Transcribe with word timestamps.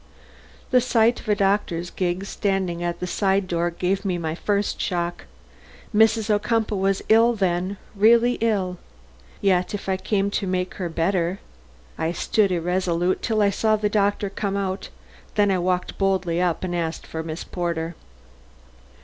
The 0.71 0.81
sight 0.81 1.19
of 1.19 1.29
a 1.29 1.35
doctor's 1.35 1.91
gig 1.91 2.25
standing 2.25 2.81
at 2.81 2.99
the 2.99 3.05
side 3.05 3.47
door 3.47 3.69
gave 3.69 4.03
me 4.03 4.17
my 4.17 4.33
first 4.33 4.81
shock. 4.81 5.25
Mrs. 5.95 6.27
Ocumpaugh 6.31 6.75
was 6.79 7.03
ill, 7.07 7.35
then, 7.35 7.77
really 7.95 8.39
ill. 8.41 8.79
Yet 9.41 9.75
if 9.75 9.87
I 9.87 9.97
came 9.97 10.31
to 10.31 10.47
make 10.47 10.73
her 10.81 10.89
better? 10.89 11.39
I 11.99 12.13
stood 12.13 12.51
irresolute 12.51 13.21
till 13.21 13.43
I 13.43 13.51
saw 13.51 13.75
the 13.75 13.89
doctor 13.89 14.31
come 14.31 14.57
out; 14.57 14.89
then 15.35 15.51
I 15.51 15.59
walked 15.59 15.99
boldly 15.99 16.41
up 16.41 16.63
and 16.63 16.75
asked 16.75 17.05
for 17.05 17.21
Miss 17.21 17.43
Porter. 17.43 17.93